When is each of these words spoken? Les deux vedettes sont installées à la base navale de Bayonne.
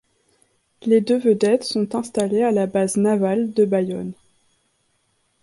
Les 0.81 0.99
deux 0.99 1.19
vedettes 1.19 1.63
sont 1.63 1.93
installées 1.93 2.41
à 2.41 2.49
la 2.51 2.65
base 2.65 2.97
navale 2.97 3.53
de 3.53 3.65
Bayonne. 3.65 4.13